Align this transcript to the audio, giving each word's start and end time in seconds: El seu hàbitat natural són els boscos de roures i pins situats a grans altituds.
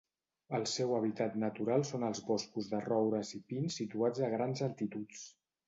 El 0.59 0.63
seu 0.69 0.93
hàbitat 0.99 1.37
natural 1.43 1.85
són 1.91 2.07
els 2.09 2.23
boscos 2.31 2.71
de 2.73 2.81
roures 2.87 3.35
i 3.41 3.45
pins 3.53 3.79
situats 3.83 4.27
a 4.29 4.33
grans 4.35 4.67
altituds. 4.73 5.25